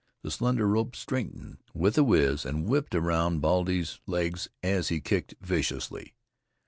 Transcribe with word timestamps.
The 0.23 0.31
slender 0.31 0.67
rope 0.67 0.95
straightened 0.95 1.59
with 1.75 1.95
a 1.95 2.03
whiz 2.03 2.43
and 2.43 2.67
whipped 2.67 2.95
round 2.95 3.39
Baldy's 3.39 3.99
legs 4.07 4.47
as 4.63 4.87
he 4.89 4.99
kicked 4.99 5.35
viciously. 5.41 6.15